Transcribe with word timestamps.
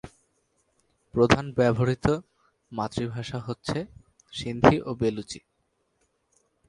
প্রধান 1.13 1.45
ব্যবহৃত 1.51 2.05
মাতৃভাষা 2.71 3.39
হচ্ছে 3.39 3.77
সিন্ধি 4.33 4.77
ও 4.85 4.89
বেলুচি। 4.95 5.39